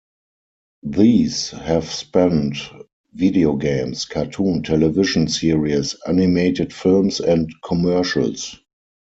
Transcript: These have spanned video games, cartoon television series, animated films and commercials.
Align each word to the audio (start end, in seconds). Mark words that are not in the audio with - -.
These 0.81 1.51
have 1.51 1.85
spanned 1.91 2.55
video 3.13 3.55
games, 3.55 4.05
cartoon 4.05 4.63
television 4.63 5.27
series, 5.27 5.95
animated 6.07 6.73
films 6.73 7.19
and 7.19 7.53
commercials. 7.63 8.59